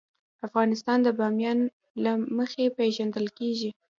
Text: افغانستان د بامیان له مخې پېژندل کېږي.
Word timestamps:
افغانستان 0.47 0.97
د 1.03 1.07
بامیان 1.19 1.59
له 2.03 2.11
مخې 2.37 2.63
پېژندل 2.77 3.25
کېږي. 3.37 3.69